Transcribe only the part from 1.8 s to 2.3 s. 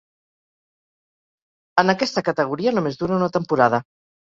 En aquesta